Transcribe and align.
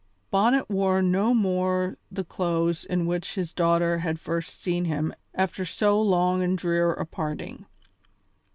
Bonnet 0.31 0.67
wore 0.67 1.03
no 1.03 1.31
more 1.31 1.95
the 2.11 2.23
clothes 2.23 2.85
in 2.85 3.05
which 3.05 3.35
his 3.35 3.53
daughter 3.53 3.99
had 3.99 4.19
first 4.19 4.59
seen 4.59 4.85
him 4.85 5.13
after 5.35 5.63
so 5.63 6.01
long 6.01 6.41
and 6.41 6.57
drear 6.57 6.91
a 6.91 7.05
parting. 7.05 7.67